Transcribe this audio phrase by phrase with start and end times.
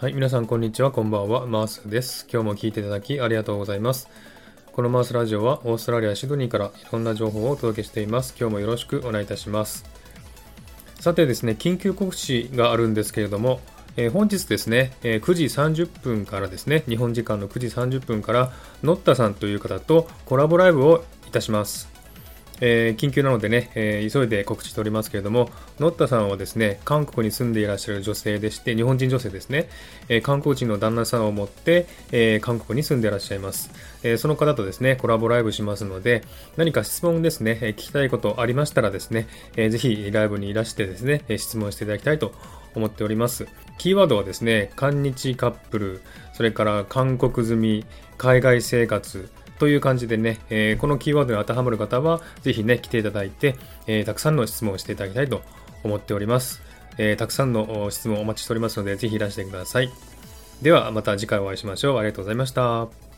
[0.00, 2.26] はい、皆さんこんにちは、こんばんは、マースです。
[2.32, 4.08] 今日も聞いていただきありがとうございます。
[4.72, 8.34] このマースラジオはオーストラリア・シドニーからいろんな情報をお届けしています。
[8.40, 9.84] 今日もよろしくお願いいたします。
[11.00, 13.60] さてですね、緊急告知があるんですけれども、
[13.98, 21.99] えー、本日ですね、えー、9時30分からですね、日本時間の9時30分から、ノッタさんという方とコラボライブをいたします。
[22.60, 29.68] えー、緊急なのでね、えー、急いで告知しておりますけれども、ノッタさんはですね、韓国に住んでいらっしゃる女性でして、日本人女性ですね、
[30.08, 33.70] えー、韓国人の旦那さんを持って、え韓国に住んでいらっしゃいます、
[34.02, 36.22] えその方とですね、コラボライブしますので、
[36.56, 42.32] 何か質問ですね、え聞きたいことありましたらですね、えぜひライブにいらしてですね、質問していただきたいと
[42.74, 43.46] 思っております。
[43.78, 46.00] キーワードはですね、韓日カップル、
[46.34, 47.86] それから韓国済み、
[48.18, 49.28] 海外生活、
[49.60, 53.56] という感じでね、えー、このキーワードに当てはまる方は、ぜひね、来ていただいて、
[53.86, 55.42] えー、たくさんの質問をしていただきたいと
[55.84, 56.62] 思っております。
[56.96, 59.90] えー、たくさんの質問をお待ちしておりますので、ぜひいらしてください。
[60.62, 61.98] では、また次回お会いしましょう。
[61.98, 63.09] ありがとうございました。